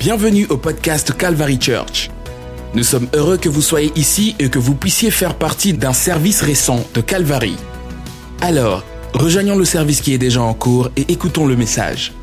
[0.00, 2.08] Bienvenue au podcast Calvary Church.
[2.74, 6.40] Nous sommes heureux que vous soyez ici et que vous puissiez faire partie d'un service
[6.40, 7.54] récent de Calvary.
[8.40, 8.82] Alors,
[9.12, 12.14] rejoignons le service qui est déjà en cours et écoutons le message.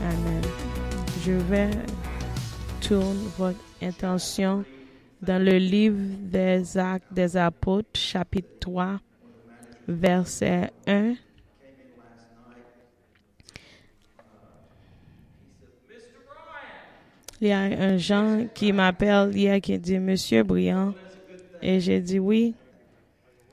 [0.00, 0.42] Amen.
[1.26, 1.70] Je vais
[2.80, 4.64] tourner votre intention
[5.22, 9.00] dans le livre des Actes des Apôtres, chapitre 3,
[9.88, 11.14] verset 1.
[17.40, 20.94] Il y a un gens qui m'appelle hier qui dit Monsieur Briand.
[21.62, 22.54] Et j'ai dit oui.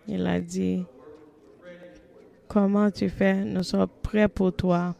[0.07, 0.83] Il a dit
[2.47, 3.35] Comment tu fais?
[3.43, 4.95] Nous sommes prêts pour toi.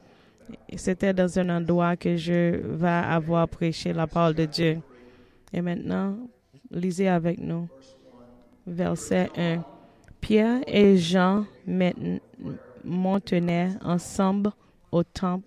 [0.76, 4.78] C'était dans un endroit que je vais avoir prêché la parole de Dieu.
[5.54, 6.18] Et maintenant,
[6.72, 7.68] lisez avec nous.
[8.68, 9.64] Verset 1.
[10.22, 12.20] Pierre et Jean men-
[12.84, 14.52] montenaient ensemble
[14.92, 15.46] au temple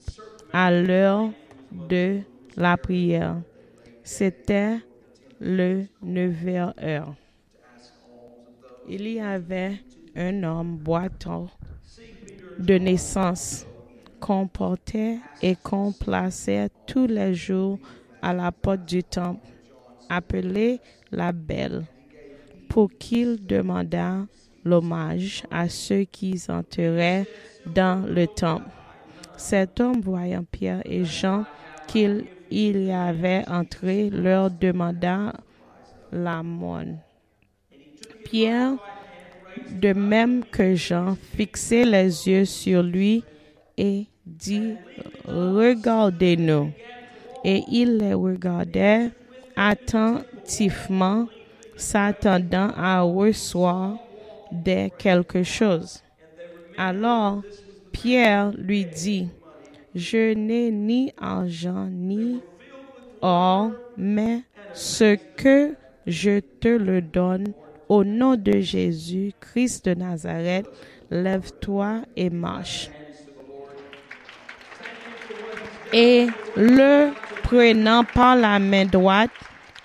[0.53, 1.31] à l'heure
[1.89, 2.21] de
[2.57, 3.41] la prière.
[4.03, 4.79] C'était
[5.41, 6.35] le 9
[6.83, 7.15] heure.
[8.89, 9.81] Il y avait
[10.17, 11.47] un homme boiteux
[12.59, 13.67] de naissance
[14.21, 17.79] qu'on portait et qu'on plaçait tous les jours
[18.23, 19.47] à la porte du temple,
[20.09, 20.81] appelé
[21.13, 21.85] la Belle,
[22.69, 24.27] pour qu'il demandât
[24.65, 27.27] l'hommage à ceux qui entraient
[27.67, 28.69] dans le temple.
[29.37, 31.45] Cet homme, voyant Pierre et Jean
[31.87, 35.33] qu'il il y avait entré, leur demanda
[36.13, 36.99] la monnaie.
[38.25, 38.77] Pierre,
[39.71, 43.25] de même que Jean, fixait les yeux sur lui
[43.77, 44.75] et dit,
[45.27, 46.73] Regardez-nous.
[47.45, 49.11] Et il les regardait
[49.57, 51.29] attentivement,
[51.77, 53.97] s'attendant à recevoir
[54.51, 56.03] de quelque chose.
[56.77, 57.43] Alors
[57.93, 59.29] Pierre lui dit,
[59.99, 62.41] Je n'ai ni argent ni
[63.21, 64.43] or, mais
[64.73, 65.75] ce que
[66.07, 67.53] je te le donne
[67.89, 70.69] au nom de Jésus, Christ de Nazareth,
[71.11, 72.91] lève-toi et marche.
[75.93, 77.11] Et le
[77.43, 79.33] prenant par la main droite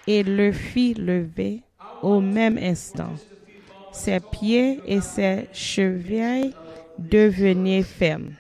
[0.06, 1.64] et le fit lever
[2.04, 3.16] au même instant.
[3.92, 6.54] Ses pieds et ses chevilles
[7.00, 8.34] devenaient fermes.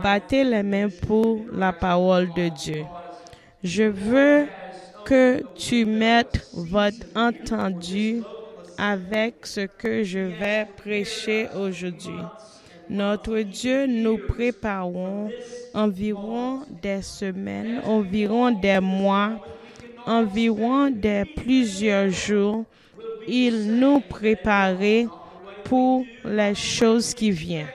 [0.00, 2.84] Battez les mains pour la parole de Dieu.
[3.62, 4.46] Je veux
[5.04, 8.22] que tu mettes votre entendu
[8.78, 12.20] avec ce que je vais prêcher aujourd'hui.
[12.88, 15.30] Notre Dieu, nous préparons
[15.74, 19.32] environ des semaines, environ des mois,
[20.06, 22.64] environ des plusieurs jours.
[23.28, 25.06] Il nous préparait
[25.64, 27.66] pour les choses qui viennent.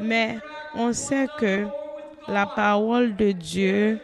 [0.00, 0.38] Mais
[0.74, 1.66] on sait que
[2.28, 3.98] la parole de Dieu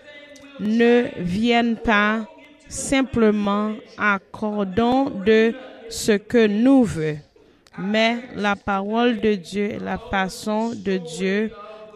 [0.60, 2.26] ne vient pas
[2.68, 5.54] simplement à cordon de
[5.88, 7.18] ce que nous veut,
[7.78, 11.50] mais la parole de Dieu, la façon de Dieu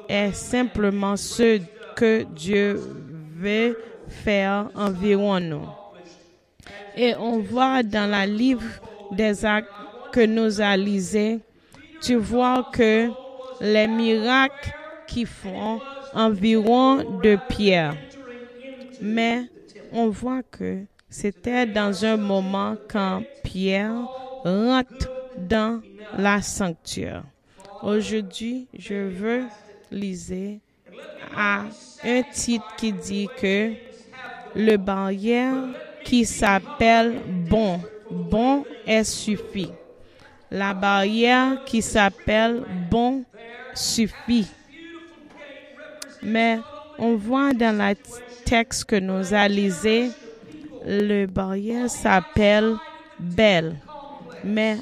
[0.08, 1.60] est simplement ce
[1.96, 2.80] que Dieu
[3.36, 3.78] veut
[4.08, 5.68] faire environ nous.
[6.96, 8.64] Et on voit dans la livre
[9.12, 9.70] des actes
[10.12, 11.40] que nous a lisé,
[12.00, 13.08] tu vois que
[13.60, 14.72] les miracles
[15.06, 15.80] qui font
[16.14, 17.96] environ de Pierre.
[19.00, 19.44] Mais
[19.92, 23.94] on voit que c'était dans un moment quand Pierre
[24.44, 25.80] rentre dans
[26.16, 27.24] la sanctuaire.
[27.82, 29.44] Aujourd'hui, je veux
[29.90, 30.60] liser
[31.36, 31.64] à
[32.04, 33.72] un titre qui dit que
[34.54, 35.54] le barrière
[36.04, 37.80] qui s'appelle bon,
[38.10, 39.70] bon est suffit.
[40.50, 43.24] La barrière qui s'appelle bon
[43.74, 44.46] suffit.
[46.22, 46.58] Mais
[46.98, 47.94] on voit dans la
[48.44, 50.10] texte que nous a lisé,
[50.86, 52.76] le barrière s'appelle
[53.18, 53.76] belle.
[54.42, 54.78] Mais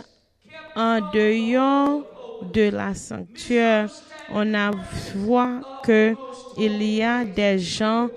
[0.76, 2.02] en dehors
[2.52, 3.90] de la sanctuaire,
[4.30, 4.70] on a
[5.14, 6.14] voit que
[6.56, 8.08] il y a des gens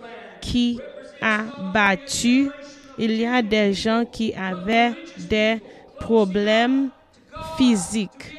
[0.41, 0.79] qui
[1.21, 1.39] a
[1.73, 2.49] battu,
[2.97, 5.59] il y a des gens qui avaient des
[5.99, 6.89] problèmes
[7.59, 8.33] physiques.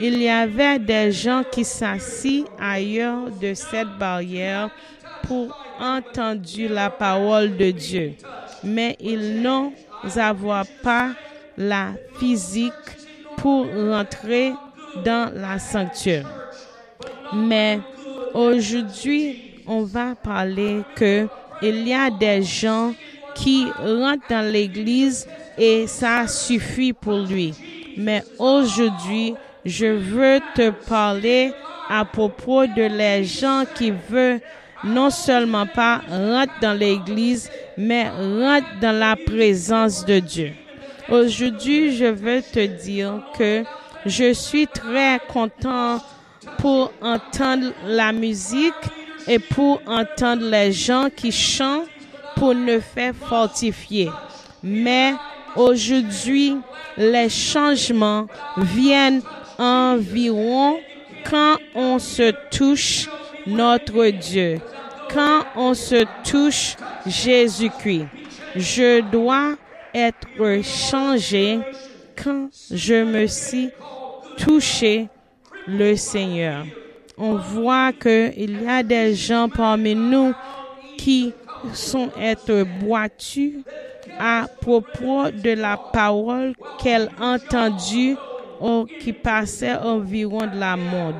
[0.00, 4.68] Il y avait des gens qui s'assit ailleurs de cette barrière
[5.22, 8.14] pour entendre la parole de Dieu.
[8.64, 9.72] Mais ils n'ont
[10.82, 11.10] pas
[11.56, 12.72] la physique
[13.36, 14.52] pour rentrer
[15.04, 16.26] dans la sanctuaire.
[17.32, 17.78] Mais
[18.34, 21.28] aujourd'hui, on va parler que
[21.62, 22.92] il y a des gens
[23.36, 27.54] qui rentrent dans l'église et ça suffit pour lui.
[27.96, 31.52] Mais aujourd'hui, je veux te parler
[31.88, 34.40] à propos de les gens qui veulent
[34.84, 40.52] non seulement pas rentrer dans l'église, mais rentrer dans la présence de Dieu.
[41.08, 43.64] Aujourd'hui, je veux te dire que
[44.06, 46.00] je suis très content
[46.58, 48.72] pour entendre la musique
[49.26, 51.88] et pour entendre les gens qui chantent
[52.36, 54.10] pour nous faire fortifier.
[54.62, 55.14] Mais
[55.56, 56.56] aujourd'hui,
[56.96, 59.22] les changements viennent
[59.58, 60.78] environ
[61.28, 63.08] quand on se touche
[63.46, 64.60] notre Dieu,
[65.12, 68.06] quand on se touche Jésus-Christ.
[68.56, 69.56] Je dois
[69.92, 71.60] être changé
[72.22, 73.70] quand je me suis
[74.38, 75.08] touché
[75.66, 76.64] le Seigneur.
[77.16, 80.34] On voit qu'il y a des gens parmi nous
[80.98, 81.32] qui
[81.72, 83.62] sont être boitus
[84.18, 88.16] à propos de la parole qu'elle entendue
[88.60, 91.16] ou qui passait environ de la mode.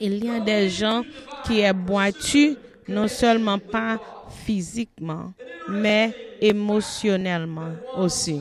[0.00, 1.02] Il y a des gens
[1.44, 2.56] qui est boitus
[2.88, 3.98] non seulement pas
[4.44, 5.32] physiquement,
[5.68, 8.40] mais émotionnellement aussi.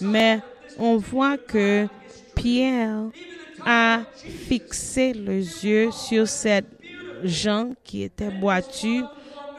[0.00, 0.40] Mais
[0.78, 1.86] on voit que
[2.34, 3.04] Pierre
[3.64, 4.00] a
[4.48, 6.66] fixé les yeux sur cette
[7.24, 9.04] gens qui était boitus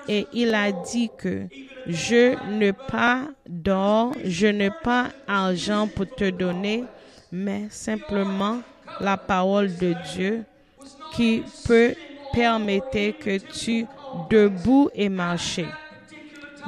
[0.08, 1.48] et il a dit que
[1.88, 6.84] je n'ai pas d'or, je n'ai pas argent pour te donner,
[7.32, 8.60] mais simplement
[9.00, 10.44] la parole de Dieu
[11.14, 11.94] qui peut
[12.34, 13.86] permettre que tu
[14.30, 15.68] debout et marcher.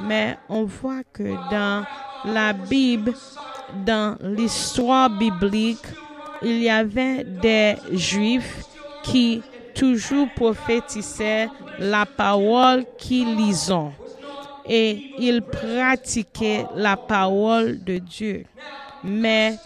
[0.02, 1.86] Mais on voit que dans
[2.26, 3.14] la Bible,
[3.86, 5.86] dans l'histoire biblique,
[6.42, 8.64] il y avait des juifs
[9.04, 9.42] qui
[9.74, 11.50] toujours prophétisaient
[11.80, 13.74] la parole qu'ils lisent
[14.68, 18.46] et ils pratiquaient la parole de Dieu.
[19.04, 19.58] Mais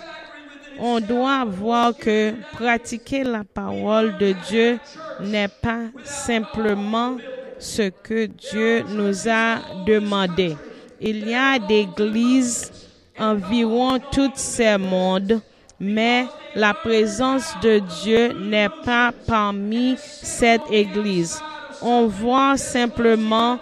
[0.79, 4.79] on doit voir que pratiquer la parole de Dieu
[5.21, 7.17] n'est pas simplement
[7.59, 10.55] ce que Dieu nous a demandé.
[10.99, 12.71] Il y a des églises
[13.19, 15.41] environ tout ce monde,
[15.79, 21.39] mais la présence de Dieu n'est pas parmi cette église.
[21.81, 23.59] On voit simplement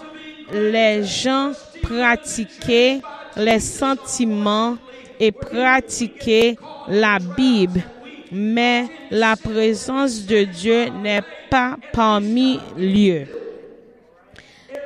[0.51, 1.51] les gens
[1.81, 3.01] pratiquer
[3.38, 4.77] les sentiments
[5.19, 6.57] et pratiquer
[6.88, 7.81] la Bible,
[8.31, 13.27] mais la présence de Dieu n'est pas parmi lieux.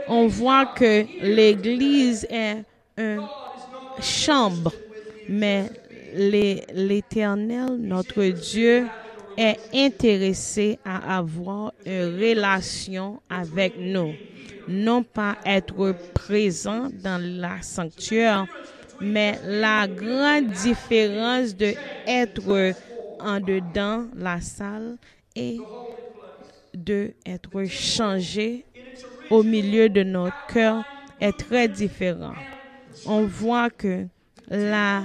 [0.07, 2.63] On voit que l'église est
[2.97, 3.21] une
[4.01, 4.73] chambre,
[5.27, 5.69] mais
[6.15, 8.88] l'Éternel, notre Dieu,
[9.38, 14.13] est intéressé à avoir une relation avec nous.
[14.69, 18.45] Non pas être présent dans la sanctuaire,
[19.01, 21.74] mais la grande différence de
[22.06, 22.74] être
[23.19, 24.98] en dedans la salle
[25.36, 25.57] et
[26.75, 28.63] de être changé
[29.31, 30.83] au milieu de notre cœur
[31.19, 32.36] est très différent.
[33.07, 34.06] On voit que
[34.50, 35.01] la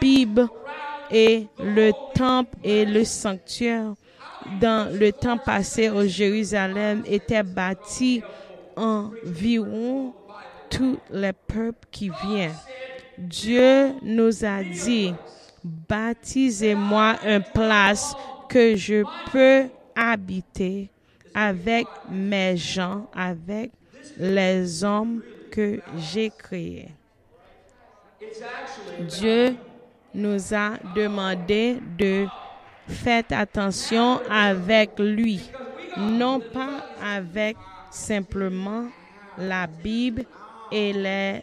[0.00, 0.48] Bible
[1.10, 3.94] et le temple et le sanctuaire
[4.60, 8.22] dans le temps passé au Jérusalem étaient bâtis
[8.80, 10.14] environ
[10.70, 12.54] tous les peuples qui viennent.
[13.18, 15.14] Dieu nous a dit,
[15.62, 18.14] baptisez-moi une place
[18.48, 20.88] que je peux habiter
[21.34, 23.70] avec mes gens, avec
[24.16, 26.88] les hommes que j'ai créés.
[29.00, 29.54] Dieu
[30.14, 32.26] nous a demandé de
[32.88, 35.50] faire attention avec lui,
[35.96, 37.56] non pas avec
[37.90, 38.86] simplement
[39.38, 40.24] la Bible
[40.70, 41.42] et les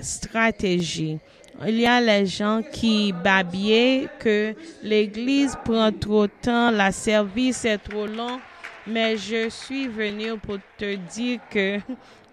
[0.00, 1.18] stratégies.
[1.66, 7.64] Il y a les gens qui babillaient que l'église prend trop de temps, la service
[7.64, 8.38] est trop long,
[8.86, 11.78] mais je suis venu pour te dire que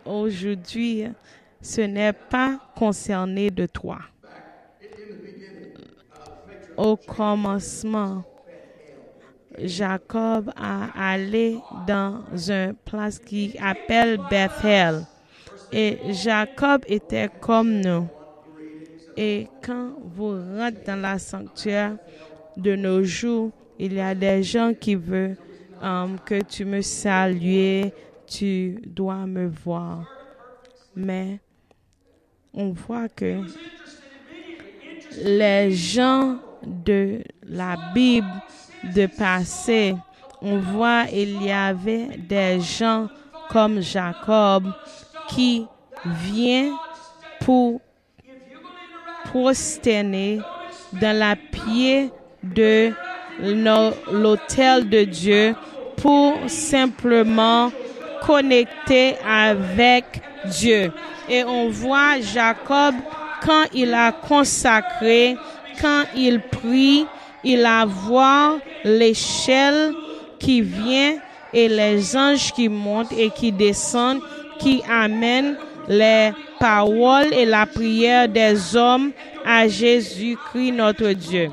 [0.06, 1.08] aujourd'hui,
[1.60, 4.00] ce n'est pas concerné de toi.
[6.78, 8.24] Au commencement,
[9.64, 11.58] Jacob a allé
[11.88, 15.06] dans une place qui appelle Bethel.
[15.72, 18.08] Et Jacob était comme nous.
[19.18, 21.98] Et quand vous rentrez dans la sanctuaire
[22.58, 25.38] de nos jours, il y a des gens qui veulent
[25.82, 27.92] um, que tu me salues,
[28.28, 30.06] tu dois me voir.
[30.96, 31.40] Mais
[32.54, 33.42] on voit que
[35.24, 38.28] les gens de la Bible
[38.84, 39.96] de passé,
[40.42, 43.08] on voit il y avait des gens
[43.50, 44.72] comme Jacob
[45.28, 45.66] qui
[46.06, 46.78] vient
[47.40, 47.82] pour
[49.26, 50.40] prosterner
[50.94, 52.12] dans la pied
[52.44, 52.92] de
[54.12, 55.56] l'autel de Dieu
[55.98, 57.72] pour simplement
[58.22, 60.92] connecter avec Dieu.
[61.30, 62.96] Et on voit Jacob
[63.44, 65.38] quand il a consacré,
[65.82, 67.06] quand il prie,
[67.46, 69.94] il a voir l'échelle
[70.40, 71.18] qui vient
[71.54, 74.20] et les anges qui montent et qui descendent,
[74.60, 75.56] qui amènent
[75.88, 79.12] les paroles et la prière des hommes
[79.46, 81.50] à Jésus-Christ notre Dieu.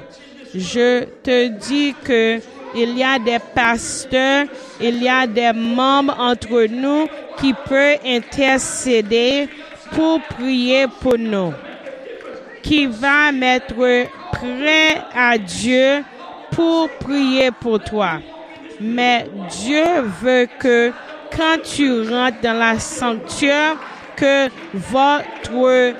[0.55, 2.41] Je te dis que
[2.75, 4.47] il y a des pasteurs,
[4.81, 7.07] il y a des membres entre nous
[7.39, 9.49] qui peuvent intercéder
[9.95, 11.53] pour prier pour nous,
[12.63, 13.75] qui va mettre
[14.33, 16.05] prêt à Dieu
[16.53, 18.21] pour prier pour toi.
[18.81, 19.85] Mais Dieu
[20.23, 20.93] veut que
[21.37, 23.77] quand tu rentres dans la sanctuaire,
[24.17, 25.95] que votre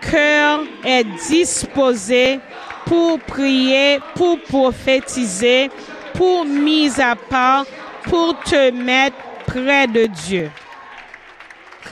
[0.00, 2.40] cœur est disposé
[2.86, 5.70] pour prier, pour prophétiser,
[6.14, 7.64] pour mise à part,
[8.04, 10.50] pour te mettre près de Dieu.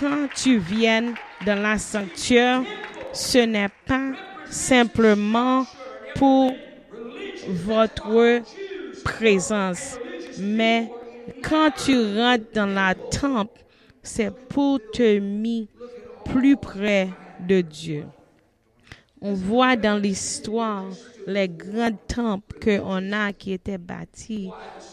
[0.01, 1.13] Quand tu viens
[1.45, 2.63] dans la sanctuaire,
[3.13, 4.13] ce n'est pas
[4.51, 5.67] simplement
[6.15, 6.53] pour
[7.49, 8.43] votre
[9.05, 9.99] présence,
[10.39, 10.91] mais
[11.43, 13.61] quand tu rentres dans la temple,
[14.03, 15.73] c'est pour te mettre
[16.25, 17.09] plus près
[17.41, 18.05] de Dieu.
[19.21, 20.85] On voit dans l'histoire
[21.27, 24.49] les grands temples qu'on a qui étaient bâtis.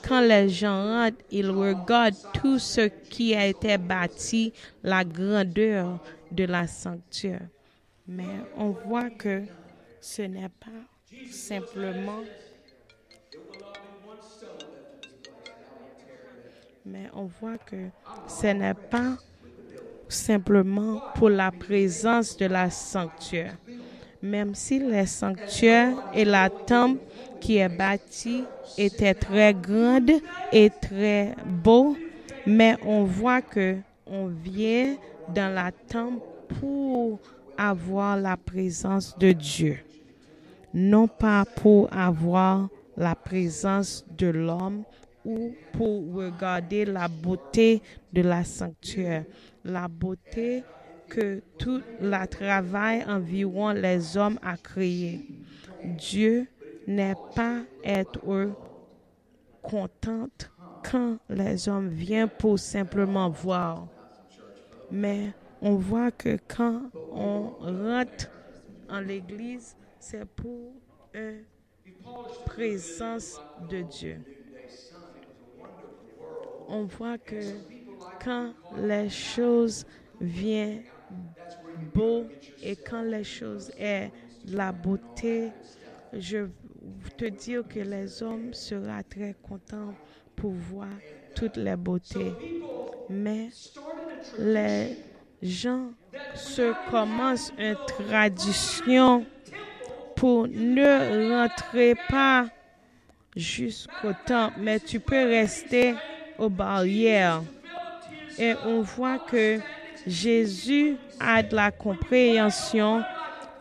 [0.07, 4.51] Quand les gens rentrent, ils regardent tout ce qui a été bâti,
[4.83, 5.99] la grandeur
[6.31, 7.47] de la sanctuaire.
[8.07, 9.43] Mais on voit que
[9.99, 12.21] ce n'est pas simplement
[16.85, 17.75] mais on voit que
[18.27, 19.17] ce n'est pas
[20.07, 23.57] simplement pour la présence de la sanctuaire.
[24.21, 26.99] Même si le sanctuaire et la temple
[27.39, 28.43] qui est bâtie
[28.77, 30.11] étaient très grande
[30.51, 31.95] et très beau,
[32.45, 34.95] mais on voit que on vient
[35.33, 36.21] dans la temple
[36.59, 37.19] pour
[37.57, 39.79] avoir la présence de Dieu,
[40.73, 44.83] non pas pour avoir la présence de l'homme
[45.25, 47.81] ou pour regarder la beauté
[48.13, 49.25] de la sanctuaire,
[49.63, 50.63] la beauté
[51.09, 55.25] que tout le travail environ les hommes a créé.
[55.83, 56.47] Dieu
[56.87, 58.19] n'est pas être
[59.61, 60.27] content
[60.83, 63.87] quand les hommes viennent pour simplement voir.
[64.91, 65.33] Mais
[65.65, 68.29] on voit que quand on rentre
[68.89, 70.71] en l'église, c'est pour
[71.13, 71.43] une
[72.45, 74.21] présence de Dieu
[76.67, 77.39] on voit que
[78.23, 79.85] quand les choses
[80.19, 80.83] viennent
[81.93, 82.25] beau
[82.61, 84.11] et quand les choses est
[84.47, 85.51] la beauté,
[86.13, 86.47] je
[87.17, 89.93] te dis que les hommes seront très contents
[90.35, 90.89] pour voir
[91.35, 92.33] toutes les beautés.
[93.09, 93.49] Mais
[94.37, 94.97] les
[95.45, 95.91] gens
[96.33, 99.25] se commencent une tradition
[100.15, 102.47] pour ne rentrer pas
[103.35, 105.95] jusqu'au temps, mais tu peux rester
[106.37, 107.41] aux barrières.
[108.37, 109.59] Et on voit que
[110.05, 113.03] Jésus a de la compréhension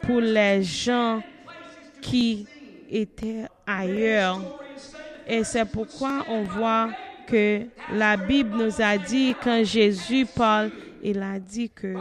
[0.02, 1.22] pour les gens
[2.00, 2.46] qui
[2.90, 4.40] étaient ailleurs.
[5.26, 6.90] Et c'est pourquoi on voit
[7.26, 7.62] que
[7.92, 10.70] la Bible nous a dit, quand Jésus parle,
[11.04, 11.94] il a dit que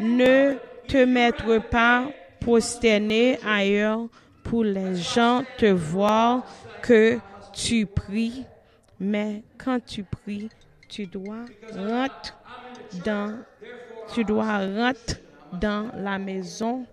[0.00, 0.54] ne
[0.88, 2.08] te mettre pas
[2.40, 4.06] prosterné ailleurs
[4.44, 6.44] pour les gens te voir
[6.80, 7.18] que
[7.52, 8.46] tu pries
[8.98, 10.48] mais quand tu pries,
[10.88, 12.32] tu dois rentrer
[13.04, 13.38] dans,
[14.12, 15.22] tu dois rentrer
[15.52, 16.86] dans la maison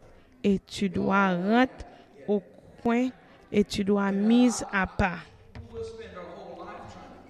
[0.44, 1.88] et tu dois rentrer
[2.28, 2.42] au
[2.82, 3.10] coin
[3.52, 5.24] et tu dois mise à part.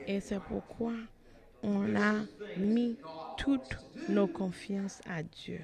[0.08, 0.94] Et c'est pourquoi
[1.64, 2.14] on a
[2.58, 2.98] mis
[3.38, 3.78] toutes
[4.10, 5.60] nos confiances à Dieu.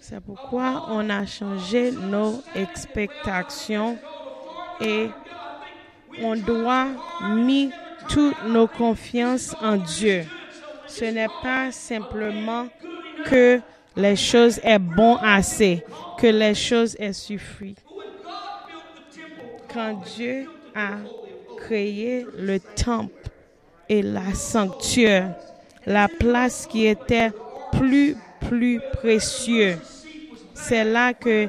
[0.00, 3.98] C'est pourquoi on a changé nos expectations
[4.80, 5.10] et
[6.22, 6.86] on doit
[7.34, 7.76] mettre
[8.08, 10.24] toutes nos confiances en Dieu.
[10.86, 12.68] Ce n'est pas simplement
[13.26, 13.60] que
[13.96, 15.84] les choses est bon assez,
[16.18, 17.74] que les choses est suffit.
[19.72, 20.90] Quand Dieu a
[21.58, 23.12] créé le temple
[23.88, 25.34] et la sanctuaire,
[25.86, 27.30] la place qui était
[27.72, 28.16] plus
[28.48, 29.78] plus précieux
[30.58, 31.48] c'est là que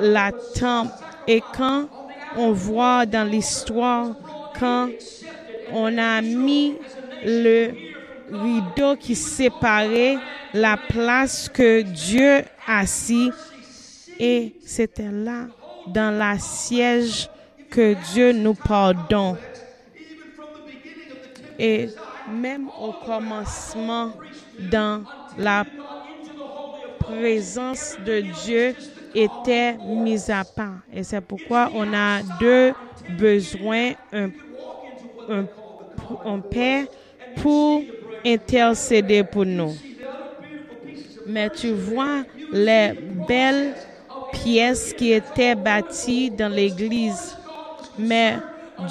[0.00, 0.92] la temple
[1.26, 1.88] et quand
[2.36, 4.14] on voit dans l'histoire,
[4.58, 4.88] quand
[5.72, 6.76] on a mis
[7.24, 7.72] le
[8.30, 10.16] rideau qui séparait
[10.54, 13.30] la place que Dieu assis
[14.18, 15.46] et c'était là
[15.88, 17.28] dans la siège
[17.70, 19.36] que Dieu nous pardonne.
[21.58, 21.88] Et
[22.30, 24.12] même au commencement,
[24.70, 25.02] dans
[25.38, 25.64] la
[26.98, 28.74] présence de Dieu
[29.14, 30.78] était mise à part.
[30.92, 32.72] Et c'est pourquoi on a deux
[33.18, 34.30] besoins, un,
[35.28, 35.44] un,
[36.24, 36.86] un Père
[37.36, 37.82] pour
[38.24, 39.74] intercéder pour nous.
[41.26, 42.92] Mais tu vois les
[43.28, 43.74] belles
[44.32, 47.36] pièces qui étaient bâties dans l'église.
[48.00, 48.36] Mais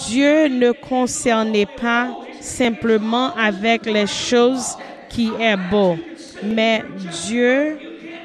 [0.08, 4.78] Dieu ne concernait pas simplement avec les choses
[5.10, 5.98] qui est beau,
[6.44, 6.84] mais
[7.26, 7.78] Dieu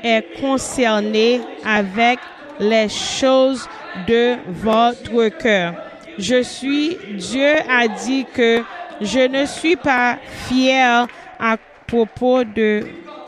[0.03, 2.19] est concerné avec
[2.61, 3.67] les choses
[4.07, 5.75] de votre cœur.
[6.19, 8.63] Je suis, Dieu a dit que
[9.01, 11.07] je ne suis pas fier
[11.41, 12.83] à propos de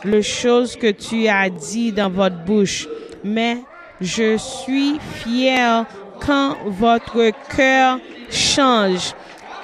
[0.05, 2.87] les choses que tu as dit dans votre bouche,
[3.25, 3.59] mais
[4.01, 5.85] je suis fier
[6.25, 7.99] quand votre cœur
[8.31, 9.15] change,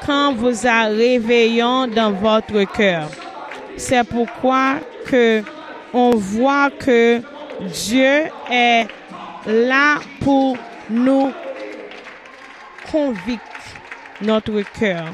[0.05, 0.89] quand vous a
[1.87, 3.09] dans votre cœur.
[3.77, 5.43] C'est pourquoi que
[5.93, 7.21] on voit que
[7.61, 8.87] Dieu est
[9.47, 10.57] là pour
[10.91, 11.33] nous
[12.91, 13.43] convaincre
[14.21, 15.07] notre cœur.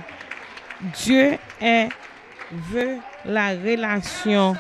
[0.81, 1.37] Dieu
[2.51, 4.55] veut la relation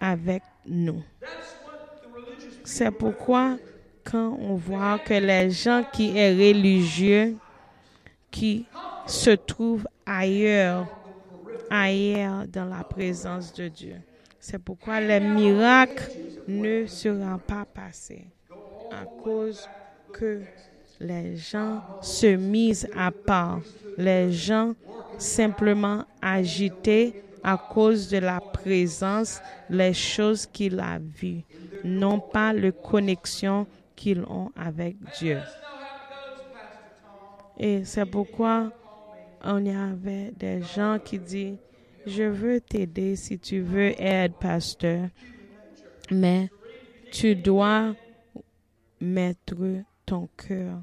[0.00, 1.02] avec nous.
[2.64, 3.56] C'est pourquoi
[4.10, 7.36] quand on voit que les gens qui sont religieux,
[8.30, 8.66] qui
[9.06, 10.86] se trouvent ailleurs,
[11.70, 13.96] ailleurs dans la présence de Dieu.
[14.38, 16.12] C'est pourquoi les miracles
[16.46, 18.26] ne seront pas passés
[18.92, 19.68] à cause
[20.12, 20.42] que
[21.00, 23.60] les gens se misent à part,
[23.98, 24.74] les gens
[25.18, 31.42] simplement agités à cause de la présence, les choses qu'il a vues,
[31.84, 35.40] non pas la connexion qu'ils ont avec Dieu.
[37.58, 38.70] Et c'est pourquoi
[39.42, 41.58] on y avait des gens qui disent,
[42.06, 45.08] je veux t'aider si tu veux aide, pasteur,
[46.10, 46.50] mais
[47.10, 47.94] tu dois
[49.00, 49.56] mettre
[50.04, 50.82] ton cœur.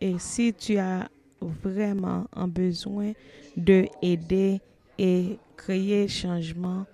[0.00, 1.08] Et si tu as
[1.40, 3.12] vraiment un besoin
[3.56, 4.60] de aider
[4.98, 6.86] et créer changement,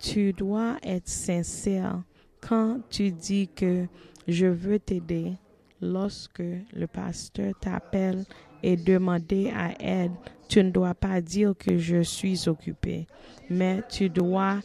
[0.00, 2.02] tu dois être sincère
[2.40, 3.86] quand tu dis que
[4.28, 5.32] je veux t'aider.
[5.80, 8.24] Lorsque le pasteur t'appelle
[8.62, 10.12] et demander à aide,
[10.48, 13.06] tu ne dois pas dire que je suis occupé,
[13.50, 14.60] mais tu dois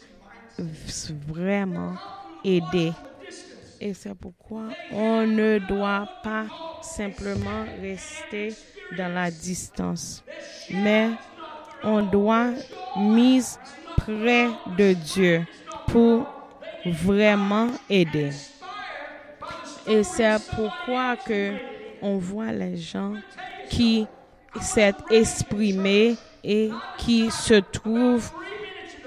[1.26, 1.94] vraiment
[2.44, 2.92] aider.
[3.80, 6.46] Et c'est pourquoi on ne doit pas
[6.82, 8.54] simplement rester
[8.96, 10.22] dans la distance,
[10.70, 11.10] mais
[11.82, 12.52] on doit
[12.98, 13.58] mise
[13.96, 15.44] près de Dieu
[15.88, 16.26] pour
[16.84, 18.30] vraiment aider.
[19.86, 21.52] Et c'est pourquoi que
[22.02, 23.14] on voit les gens
[23.68, 24.06] qui
[24.60, 28.30] s'est exprimé et qui se trouvent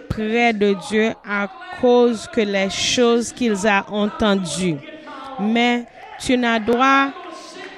[0.09, 1.47] près de Dieu à
[1.81, 4.77] cause que les choses qu'ils ont entendues.
[5.39, 5.85] Mais
[6.19, 7.09] tu n'as droit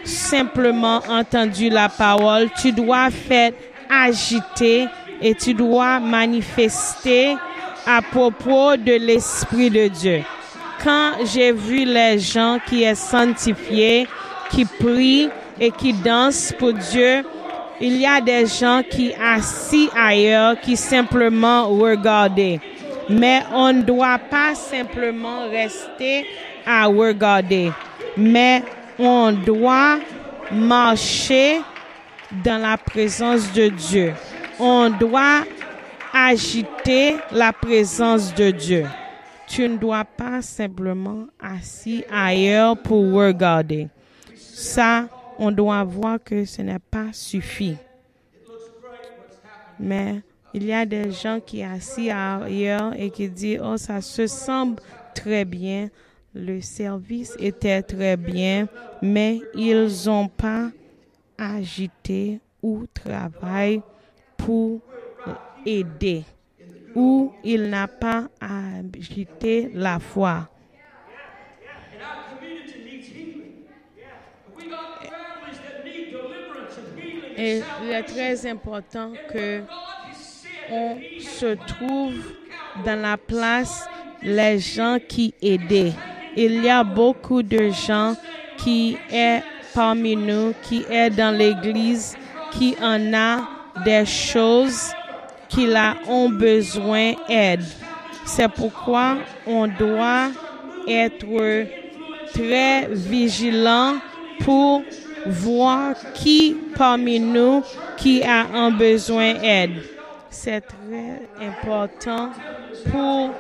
[0.03, 3.51] simplement entendu la parole, tu dois faire
[3.89, 4.88] agiter
[5.21, 7.36] et tu dois manifester
[7.86, 10.23] à propos de l'Esprit de Dieu.
[10.86, 14.08] Quand j'ai vu les gens qui est sanctifiés,
[14.52, 17.24] qui prient et qui dansent pour Dieu,
[17.82, 22.60] il y a des gens qui assis ailleurs qui simplement regardaient.
[23.10, 26.28] Mais on ne doit pas simplement rester
[26.67, 27.71] à regarder,
[28.15, 28.62] mais
[29.00, 29.98] on doit
[30.52, 31.62] marcher
[32.43, 34.13] dans la présence de Dieu.
[34.60, 35.45] On doit
[36.13, 38.86] agiter la présence de Dieu.
[39.55, 43.87] Tu ne dois pas simplement assis ailleurs pour regarder.
[44.35, 45.07] Ça,
[45.39, 47.77] on doit voir que ce n'est pas suffi.
[49.79, 50.21] Mais
[50.53, 54.81] il y a des gens qui assis ailleurs et qui disent, oh, ça se semble
[55.13, 55.87] très bien.
[56.33, 58.67] Le service était très bien,
[59.01, 60.69] mais ils n'ont pas
[61.37, 63.81] agité ou travaillé
[64.35, 64.81] pour
[65.65, 66.25] aider
[66.95, 70.49] ou il n'a pas agité la foi.
[77.38, 79.62] Et il est très important que
[80.71, 82.15] on se trouve
[82.86, 83.88] dans la place
[84.23, 85.93] les gens qui aident.
[86.36, 88.15] Il y a beaucoup de gens
[88.58, 92.15] qui est parmi nous, qui est dans l'église,
[92.51, 93.47] qui en a
[93.84, 94.93] des choses
[95.55, 97.63] qu'il a ont besoin d'aide.
[98.25, 100.29] C'est pourquoi on doit
[100.87, 101.65] être
[102.33, 103.95] très vigilant
[104.41, 104.83] pour
[105.25, 107.63] voir qui parmi nous
[107.97, 109.81] qui a un besoin d'aide.
[110.29, 112.29] C'est très important
[112.91, 113.31] pour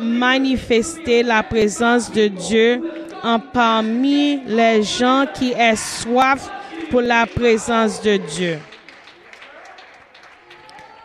[0.00, 2.82] manifester la présence de Dieu
[3.22, 6.50] en parmi les gens qui ont soif
[6.90, 8.58] pour la présence de Dieu.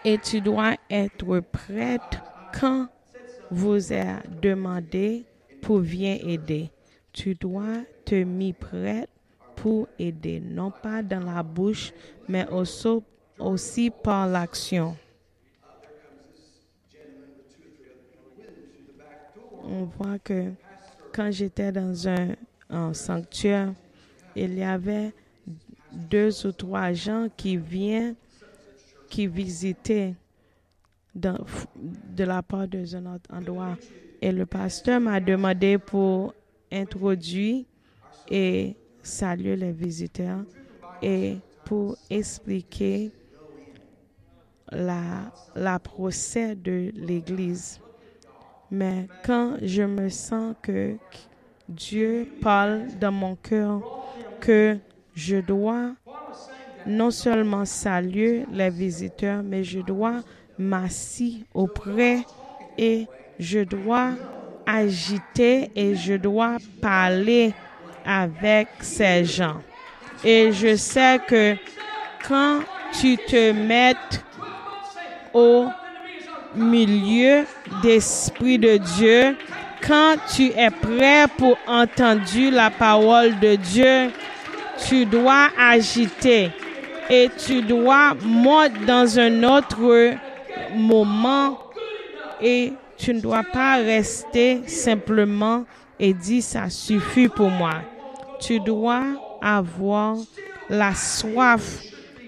[0.05, 2.21] Et tu dois être prête
[2.57, 2.87] quand
[3.51, 5.25] vous êtes demandé
[5.61, 6.71] pour venir aider.
[7.11, 9.09] Tu dois te mis prête
[9.55, 11.91] pour aider, non pas dans la bouche,
[12.27, 12.47] mais
[13.39, 14.95] aussi, par l'action.
[19.63, 20.51] On voit que
[21.13, 23.73] quand j'étais dans un, sanctuaire,
[24.35, 25.11] il y avait
[25.91, 28.15] deux ou trois gens qui viennent,
[29.09, 30.15] qui visitaient
[31.13, 31.37] dans,
[31.75, 33.77] de la part de un autre endroit.
[34.21, 36.33] Et le pasteur m'a demandé pour
[36.71, 37.65] introduire
[38.29, 40.43] et saluer les visiteurs
[41.01, 43.11] et pour expliquer
[44.71, 47.79] la, la procès de l'Église.
[48.69, 50.95] Mais quand je me sens que
[51.67, 53.81] Dieu parle dans mon cœur,
[54.39, 54.77] que
[55.15, 55.95] je dois
[56.85, 60.21] non seulement saluer les visiteurs, mais je dois
[60.57, 62.25] m'assis auprès
[62.77, 63.07] et
[63.39, 64.11] je dois
[64.65, 67.53] agiter et je dois parler
[68.05, 69.61] avec ces gens.
[70.23, 71.55] Et je sais que
[72.27, 72.59] quand
[72.99, 73.95] tu te mets
[75.33, 75.67] au
[76.55, 77.45] milieu
[77.81, 79.37] d'Esprit de Dieu,
[79.85, 84.11] quand tu es prêt pour entendre la parole de Dieu,
[84.87, 86.51] tu dois agiter
[87.09, 90.13] et tu dois monter dans un autre
[90.75, 91.57] moment
[92.41, 95.65] et tu ne dois pas rester simplement
[95.99, 97.81] et dire ça suffit pour moi.
[98.39, 99.03] Tu dois
[99.41, 100.17] avoir
[100.69, 101.81] la soif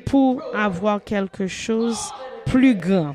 [0.06, 2.12] pour avoir quelque chose
[2.46, 3.14] plus grand.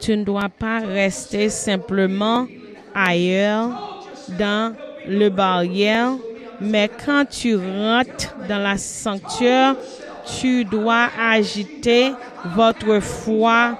[0.00, 2.46] Tu ne dois pas rester simplement
[2.94, 4.04] ailleurs
[4.38, 4.74] dans
[5.06, 6.12] le barrière,
[6.60, 9.76] mais quand tu rentres dans la sanctuaire,
[10.24, 12.12] tu dois agiter
[12.44, 13.78] votre foi,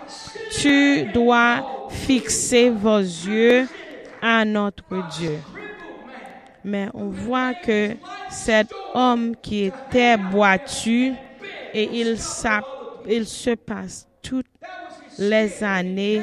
[0.61, 3.67] tu dois fixer vos yeux
[4.21, 4.85] à notre
[5.19, 5.39] Dieu.
[6.65, 7.97] Mais on voit que
[8.31, 11.13] cet homme qui était boiteux
[11.75, 12.17] et il,
[13.09, 14.47] il se passe toutes
[15.19, 16.23] les années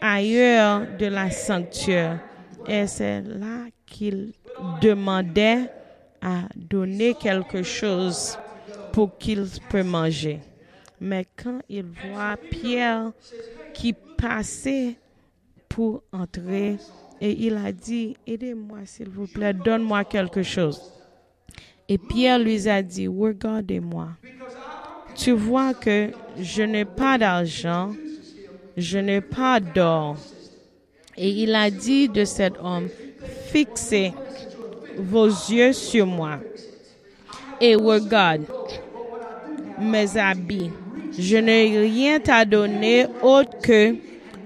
[0.00, 2.20] ailleurs de la sanctuaire.
[2.68, 4.32] Et c'est là qu'il
[4.80, 5.70] demandait
[6.22, 8.38] à donner quelque chose
[8.98, 10.40] pour qu'il puisse manger.
[11.00, 13.12] Mais quand il voit Pierre
[13.72, 14.96] qui passait
[15.68, 16.78] pour entrer,
[17.20, 20.82] et il a dit, aidez-moi s'il vous plaît, donne-moi quelque chose.
[21.88, 24.08] Et Pierre lui a dit, regardez-moi.
[25.14, 27.92] Tu vois que je n'ai pas d'argent,
[28.76, 30.16] je n'ai pas d'or.
[31.16, 32.88] Et il a dit de cet homme,
[33.52, 34.12] fixez
[34.96, 36.40] vos yeux sur moi
[37.60, 38.42] et regarde
[39.80, 40.70] mes habits.
[41.18, 43.96] Je n'ai rien à donner autre que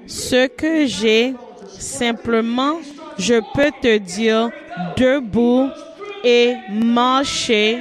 [0.06, 1.34] ce que j'ai.
[1.78, 2.76] Simplement,
[3.18, 4.50] je peux te dire
[4.96, 5.68] debout
[6.24, 7.80] et marcher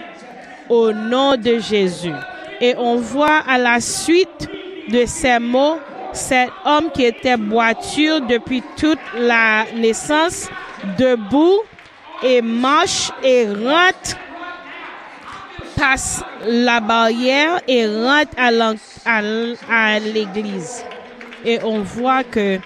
[0.69, 2.13] au nom de Jésus.
[2.59, 4.49] Et on voit à la suite
[4.89, 5.77] de ces mots
[6.13, 10.49] cet homme qui était boiture depuis toute la naissance,
[10.97, 11.61] debout
[12.23, 14.17] et marche et rentre,
[15.81, 20.85] passe la barrière et rentre à l'église.
[21.43, 22.59] Et on voit que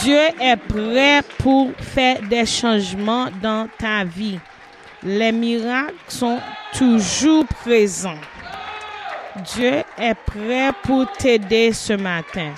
[0.00, 4.38] Dieu est prêt pour faire des changements dans ta vie.
[5.02, 6.38] Les miracles sont
[6.72, 8.20] toujours présents.
[9.56, 12.52] Dieu est prêt pour t'aider ce matin.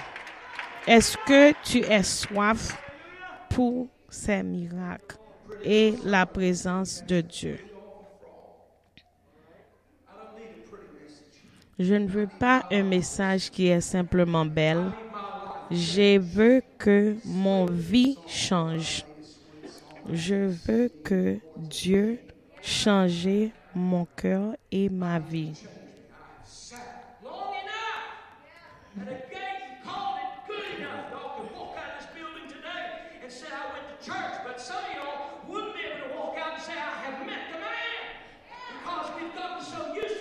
[0.87, 2.77] Est-ce que tu es soif
[3.49, 5.17] pour ces miracles
[5.65, 7.72] et la présence de Dieu?
[11.83, 14.93] Je ne veux pas un message qui est simplement belle.
[15.69, 19.05] Je veux que mon vie change.
[20.09, 22.21] Je veux que Dieu
[22.63, 23.29] change
[23.75, 25.55] mon cœur et ma vie.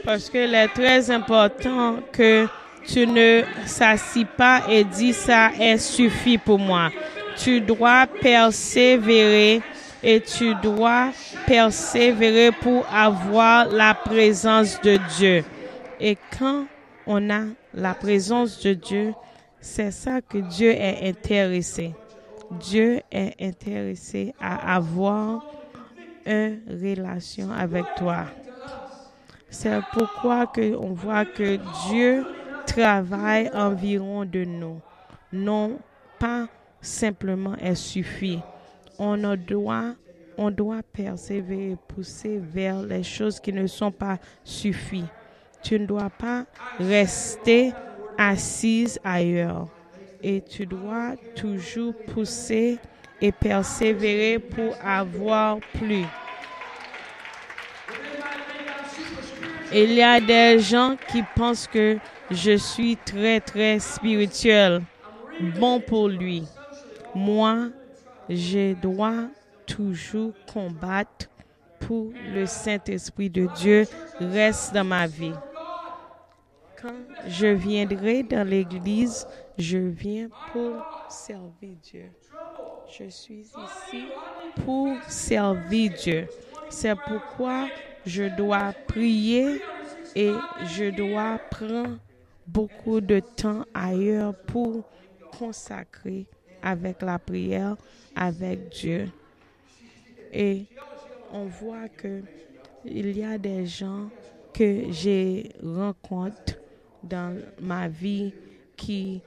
[0.04, 2.48] Parce qu'il est très important que
[2.88, 6.90] tu ne s'assis pas et dis ça est suffit pour moi.
[7.38, 9.62] Tu dois persévérer
[10.04, 11.12] et tu dois
[11.46, 15.44] persévérer pour avoir la présence de Dieu.
[16.00, 16.66] Et quand
[17.06, 17.44] on a
[17.74, 19.14] la présence de Dieu,
[19.60, 21.94] c'est ça que Dieu est intéressé.
[22.60, 25.46] Dieu est intéressé à avoir
[26.26, 28.26] une relation avec toi.
[29.52, 31.60] C'est pourquoi on voit que
[31.90, 32.26] Dieu
[32.66, 34.82] travaille environ de nous.
[35.32, 35.78] Non
[36.18, 36.48] pas
[36.82, 38.40] simplement elle suffit.
[38.98, 39.96] On doit,
[40.38, 45.10] on doit persévérer, pousser vers les choses qui ne sont pas suffisantes.
[45.62, 46.46] Tu ne dois pas
[46.80, 47.72] rester
[48.18, 49.68] assise ailleurs
[50.24, 52.80] et tu dois toujours pousser
[53.20, 56.06] et persévérer pour avoir plus.
[59.74, 61.98] Il y a des gens qui pensent que
[62.30, 64.82] je suis très très spirituel,
[65.60, 66.44] bon pour lui.
[67.16, 67.70] Moi,
[68.30, 69.30] je dois
[69.66, 71.30] toujours combattre
[71.80, 73.86] pour le Saint-Esprit de Dieu
[74.20, 75.34] reste dans ma vie.
[76.82, 76.94] Quand
[77.28, 79.26] je viendrai dans l'église,
[79.58, 82.12] je viens pour servir Dieu.
[82.88, 84.06] Je suis ici
[84.66, 86.28] pour servir Dieu.
[86.70, 87.68] C'est pourquoi
[88.06, 89.62] je dois prier
[90.16, 90.34] et
[90.66, 91.98] je dois prendre
[92.48, 94.84] beaucoup de temps ailleurs pour
[95.38, 96.26] consacrer
[96.62, 97.78] avec la prière,
[98.16, 99.10] avec Dieu.
[100.34, 100.66] Et
[101.32, 102.22] on voit que
[102.86, 104.10] il y a des gens
[104.54, 106.58] que j'ai rencontrés
[107.04, 108.34] dans ma vie
[108.76, 109.22] qui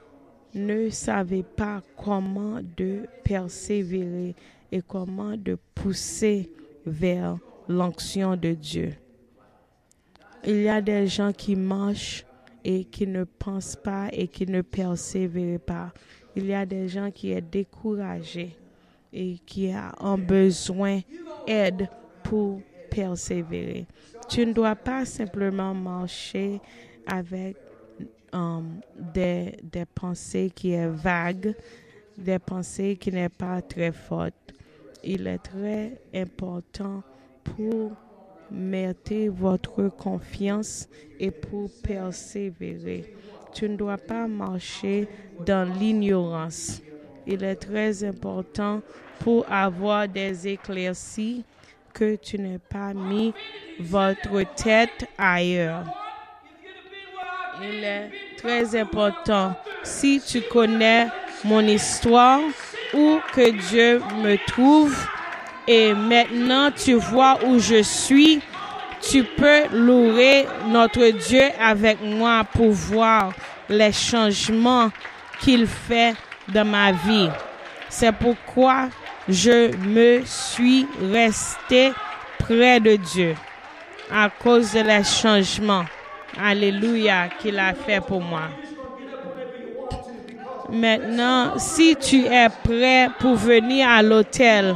[0.53, 4.35] ne savaient pas comment de persévérer
[4.71, 6.49] et comment de pousser
[6.85, 8.93] vers l'onction de Dieu.
[10.45, 12.25] Il y a des gens qui marchent
[12.63, 15.93] et qui ne pensent pas et qui ne persévèrent pas.
[16.35, 18.55] Il y a des gens qui sont découragés
[19.13, 20.99] et qui ont besoin
[21.47, 21.87] d'aide
[22.23, 23.85] pour persévérer.
[24.27, 26.59] Tu ne dois pas simplement marcher
[27.07, 27.55] avec
[28.33, 28.81] um,
[29.13, 31.55] des, des pensées qui sont vagues,
[32.17, 34.53] des pensées qui n'est pas très fortes.
[35.03, 37.03] Il est très important
[37.45, 37.91] pour
[38.51, 40.87] mettre votre confiance
[41.19, 43.13] et pour persévérer.
[43.53, 45.07] Tu ne dois pas marcher
[45.45, 46.81] dans l'ignorance.
[47.25, 48.81] Il est très important
[49.19, 51.43] pour avoir des éclaircies
[51.93, 53.33] que tu n'aies pas mis
[53.79, 55.85] votre tête ailleurs.
[57.61, 59.55] Il est très important.
[59.83, 61.07] Si tu connais
[61.45, 62.41] mon histoire,
[62.93, 64.95] où que Dieu me trouve,
[65.67, 68.41] et maintenant tu vois où je suis,
[69.01, 73.33] tu peux louer notre Dieu avec moi pour voir
[73.69, 74.89] les changements
[75.39, 76.15] qu'il fait
[76.47, 77.29] dans ma vie.
[77.89, 78.89] C'est pourquoi
[79.27, 81.93] je me suis resté
[82.39, 83.35] près de Dieu
[84.11, 85.85] à cause de les changements.
[86.41, 88.49] Alléluia qu'il a fait pour moi.
[90.69, 94.75] Maintenant, si tu es prêt pour venir à l'hôtel,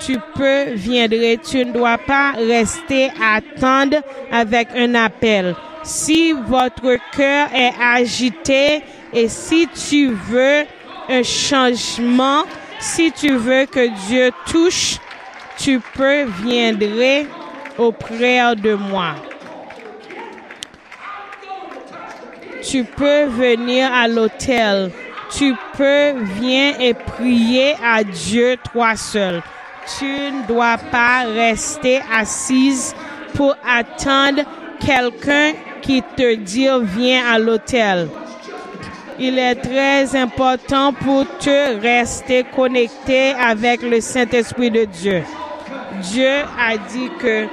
[0.00, 1.38] tu peux viendrai.
[1.38, 3.98] Tu ne dois pas rester à attendre
[4.30, 5.54] avec un appel.
[5.82, 8.82] Si votre cœur est agité
[9.12, 10.64] et si tu veux
[11.08, 12.42] un changement,
[12.80, 14.98] si tu veux que Dieu touche,
[15.58, 17.26] tu peux viendrai
[17.78, 19.14] auprès de moi.
[22.62, 24.90] Tu peux venir à l'hôtel.
[25.30, 29.42] Tu peux venir et prier à Dieu toi seul.
[29.86, 32.94] Tu ne dois pas rester assise
[33.34, 34.42] pour attendre
[34.84, 38.08] quelqu'un qui te dit viens à l'hôtel.
[39.18, 45.22] Il est très important pour te rester connecté avec le Saint-Esprit de Dieu.
[46.02, 47.46] Dieu a dit que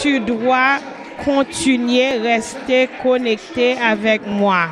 [0.00, 0.78] tu dois
[1.24, 4.68] continuer à rester connecté avec moi.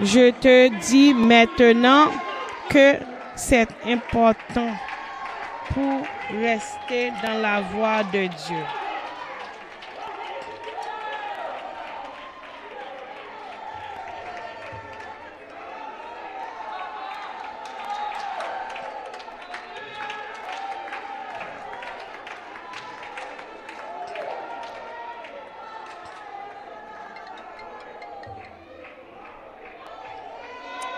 [0.00, 2.06] Je te dis maintenant
[2.70, 2.94] que
[3.34, 4.70] c'est important
[5.74, 8.64] pour rester dans la voie de Dieu.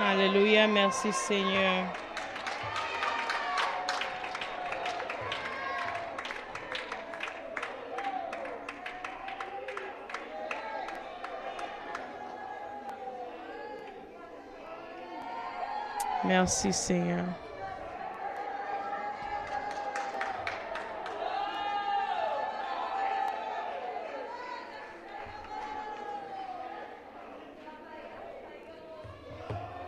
[0.00, 1.86] Alléluia, merci Seigneur.
[16.36, 17.26] Merci Seigneur.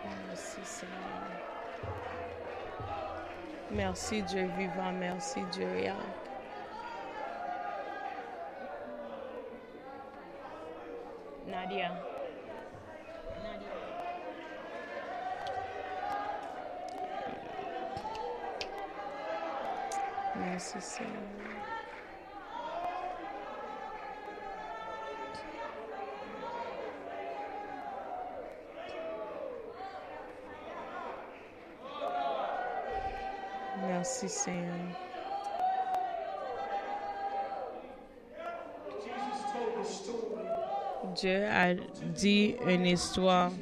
[0.05, 0.95] Merci Seigneur.
[3.73, 5.67] Merci Dieu vivant, merci Dieu.
[20.67, 21.13] Seigneur.
[33.87, 34.75] Merci Seigneur.
[41.15, 43.53] Dieu a dit une histoire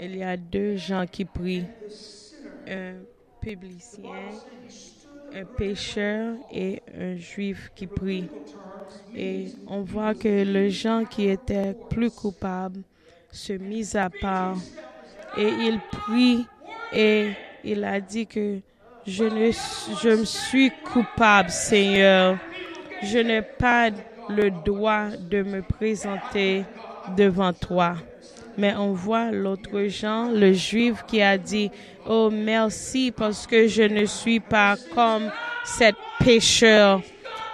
[0.00, 1.66] il y a deux gens qui prient,
[2.68, 2.94] un
[3.40, 4.30] publicien,
[5.34, 8.28] un pécheur et un juif qui prie.
[9.14, 12.80] Et on voit que le gens qui était plus coupable
[13.30, 14.56] se mis à part
[15.36, 16.46] et il prie
[16.92, 17.30] et
[17.64, 18.60] il a dit que
[19.06, 22.38] je me suis coupable, Seigneur.
[23.02, 23.90] Je n'ai pas
[24.28, 26.64] le droit de me présenter
[27.16, 27.94] devant toi.
[28.58, 31.70] Mais on voit l'autre Jean, le juif, qui a dit,
[32.08, 35.30] oh merci parce que je ne suis pas comme
[35.64, 37.00] cette pécheur.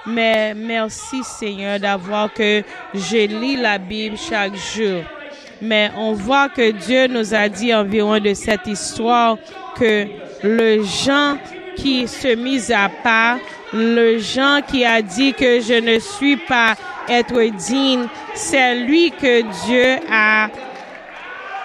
[0.07, 2.63] Mais merci Seigneur d'avoir que
[2.95, 5.03] je lis la Bible chaque jour.
[5.61, 9.37] Mais on voit que Dieu nous a dit environ de cette histoire
[9.77, 10.07] que
[10.43, 11.37] le Jean
[11.77, 13.39] qui se mise à part,
[13.75, 16.77] le Jean qui a dit que je ne suis pas
[17.09, 20.49] être digne, c'est lui que Dieu a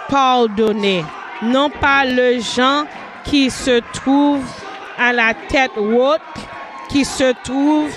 [0.09, 1.03] pardonné.
[1.41, 2.85] Non pas le Jean
[3.23, 4.43] qui se trouve
[4.97, 6.21] à la tête haute,
[6.89, 7.89] qui se trouve,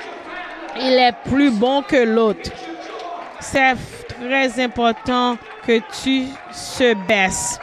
[0.76, 2.50] il est plus bon que l'autre.
[3.40, 3.74] C'est
[4.08, 7.58] très important que tu se baisses.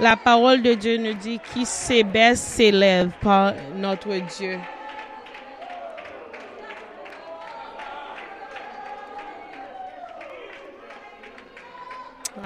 [0.00, 4.58] La parole de Dieu nous dit qui s'ébaisse s'élève par notre Dieu.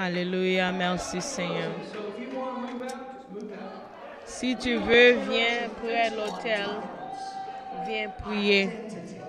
[0.04, 1.70] Alléluia, merci Seigneur.
[4.24, 6.66] Si tu veux, viens près l'autel,
[7.86, 8.68] viens prier.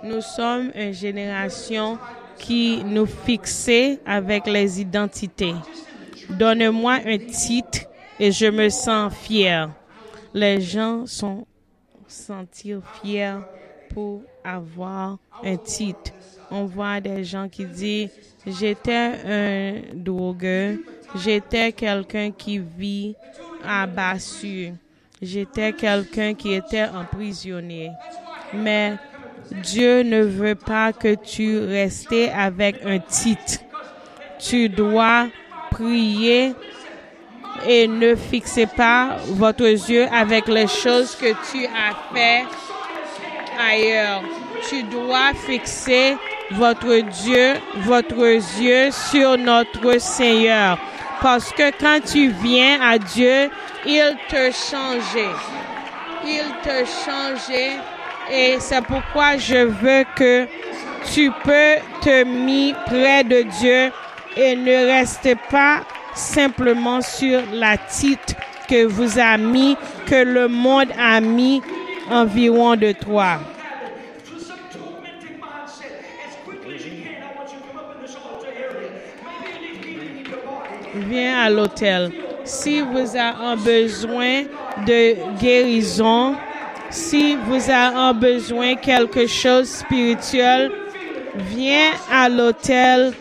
[0.01, 1.99] Nous sommes une génération
[2.39, 5.53] qui nous fixait avec les identités.
[6.27, 7.81] Donne-moi un titre
[8.19, 9.69] et je me sens fier.
[10.33, 11.45] Les gens sont
[12.07, 13.37] sentir fiers
[13.93, 16.13] pour avoir un titre.
[16.49, 18.09] On voit des gens qui disent
[18.45, 20.75] j'étais un drogueur,
[21.15, 23.15] j'étais quelqu'un qui vit
[23.65, 23.87] à
[25.21, 27.91] j'étais quelqu'un qui était emprisonné.
[28.53, 28.97] Mais
[29.51, 33.59] Dieu ne veut pas que tu restes avec un titre.
[34.39, 35.27] Tu dois
[35.71, 36.53] prier
[37.67, 42.43] et ne fixez pas votre yeux avec les choses que tu as fait
[43.59, 44.23] ailleurs.
[44.69, 46.17] Tu dois fixer
[46.51, 48.25] votre Dieu, votre
[48.61, 50.77] yeux sur notre Seigneur.
[51.21, 53.49] Parce que quand tu viens à Dieu,
[53.85, 55.23] il te change.
[56.25, 57.55] Il te change.
[58.31, 60.47] Et c'est pourquoi je veux que
[61.13, 63.91] tu peux te mis près de Dieu
[64.35, 65.81] et ne reste pas
[66.13, 68.35] simplement sur la titre
[68.69, 69.75] que vous a mis,
[70.05, 71.61] que le monde a mis
[72.09, 73.39] environ de toi.
[80.95, 82.11] Viens à l'hôtel.
[82.43, 84.43] Si vous avez besoin
[84.85, 86.35] de guérison,
[86.89, 90.71] si vous avez besoin de quelque chose spirituel,
[91.35, 93.13] viens à l'hôtel.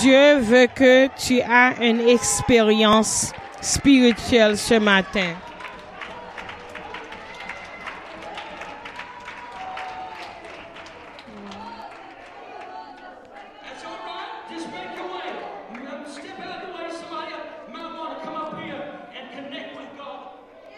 [0.00, 5.34] Dieu veut que tu aies une expérience spirituelle ce matin.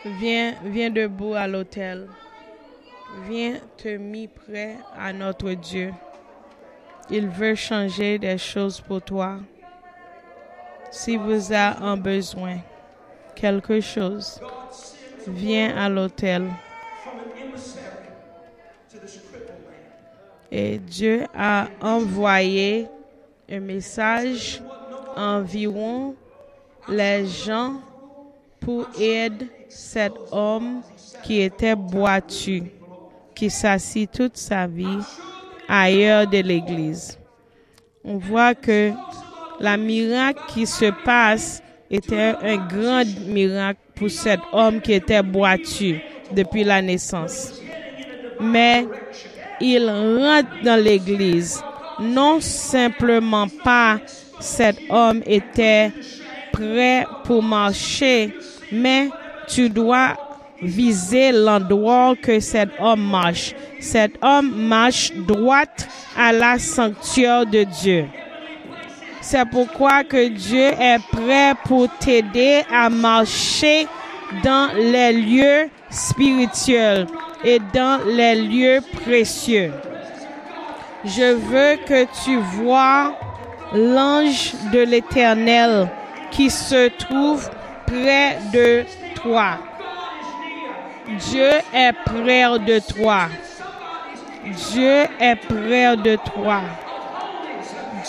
[0.04, 2.08] Viens, viens debout à l'autel.
[3.28, 5.92] Viens te mis près à notre Dieu.
[7.10, 9.40] Il veut changer des choses pour toi.
[10.90, 12.58] Si vous avez un besoin,
[13.34, 14.40] quelque chose,
[15.26, 16.48] viens à l'autel.
[20.50, 22.88] Et Dieu a envoyé
[23.50, 24.62] un message
[25.14, 26.14] environ
[26.88, 27.74] les gens
[28.60, 30.82] pour aider cet homme
[31.22, 32.64] qui était boiteux,
[33.34, 34.98] qui s'assit toute sa vie
[35.68, 37.18] ailleurs de l'église.
[38.04, 38.90] On voit que
[39.60, 45.98] la miracle qui se passe était un grand miracle pour cet homme qui était boiteux
[46.32, 47.60] depuis la naissance.
[48.40, 48.86] Mais
[49.60, 51.62] il rentre dans l'église.
[52.00, 54.00] Non simplement pas
[54.40, 55.92] cet homme était
[56.50, 58.34] prêt pour marcher,
[58.72, 59.10] mais
[59.52, 60.16] tu dois
[60.62, 63.54] viser l'endroit que cet homme marche.
[63.80, 68.06] Cet homme marche droite à la sanctuaire de Dieu.
[69.20, 73.86] C'est pourquoi que Dieu est prêt pour t'aider à marcher
[74.42, 77.06] dans les lieux spirituels
[77.44, 79.72] et dans les lieux précieux.
[81.04, 83.14] Je veux que tu vois
[83.74, 85.88] l'ange de l'Éternel
[86.30, 87.48] qui se trouve
[87.86, 88.84] près de
[91.18, 93.28] Dieu est près de toi.
[94.44, 96.60] Dieu est près de toi.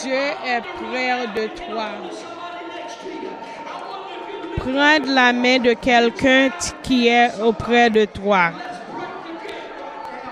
[0.01, 0.14] Dieu
[0.45, 1.89] est près de toi.
[4.57, 6.49] Prends la main de quelqu'un
[6.82, 8.51] qui est auprès de toi.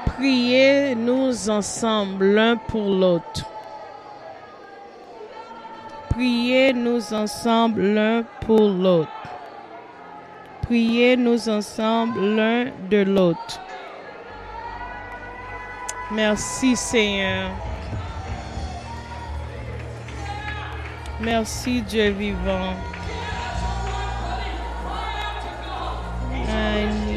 [0.05, 3.45] Priez nous ensemble l'un pour l'autre.
[6.11, 9.09] Priez nous ensemble l'un pour l'autre.
[10.69, 13.59] Priez nous ensemble l'un de l'autre.
[16.11, 17.49] Merci Seigneur.
[21.19, 22.75] Merci Dieu vivant.
[26.47, 27.08] Alléluia.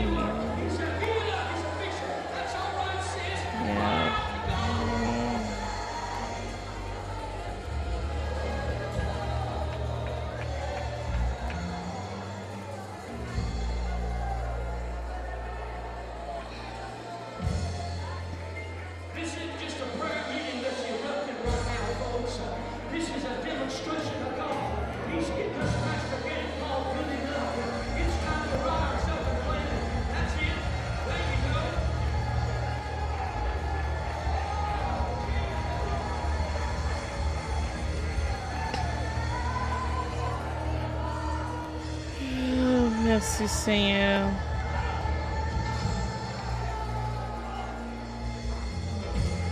[43.23, 44.27] Merci Seigneur.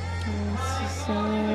[0.00, 1.46] Merci Seigneur.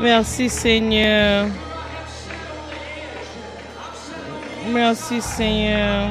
[0.00, 1.46] Merci Seigneur.
[4.72, 6.10] Merci Seigneur.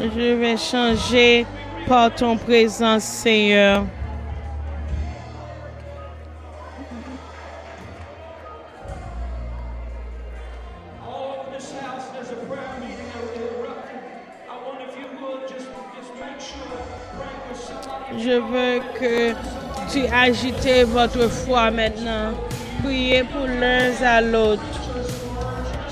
[0.00, 1.46] Je vais changer
[1.86, 3.84] par ton présence, Seigneur.
[18.18, 19.32] Je veux que
[19.92, 22.32] tu agites votre foi maintenant.
[22.82, 24.62] Priez pour l'un à l'autre.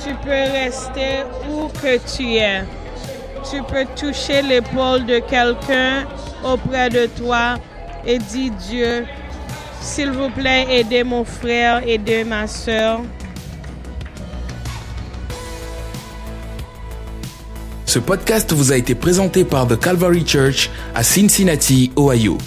[0.05, 2.65] Tu peux rester où que tu es.
[3.51, 6.07] Tu peux toucher l'épaule de quelqu'un
[6.45, 7.57] auprès de toi
[8.07, 9.07] et dire Dieu,
[9.81, 13.01] s'il vous plaît, aidez mon frère, aidez ma soeur.
[17.93, 22.39] Ce podcast vous a été présenté par The Calvary Church à Cincinnati, Ohio.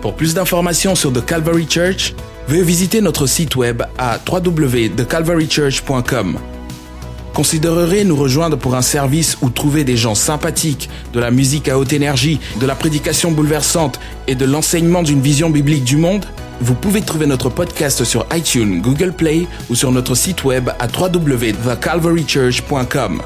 [0.00, 2.14] Pour plus d'informations sur The Calvary Church,
[2.48, 6.38] veuillez visiter notre site web à www.thecalvarychurch.com.
[7.34, 11.78] Considérerez nous rejoindre pour un service où trouver des gens sympathiques, de la musique à
[11.78, 16.24] haute énergie, de la prédication bouleversante et de l'enseignement d'une vision biblique du monde?
[16.62, 20.86] Vous pouvez trouver notre podcast sur iTunes, Google Play ou sur notre site web à
[20.86, 23.20] www.thecalvarychurch.com.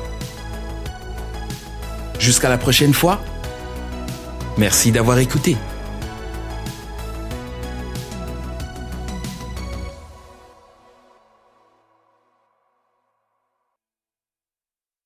[2.22, 3.20] Jusqu'à la prochaine fois.
[4.56, 5.56] Merci d'avoir écouté.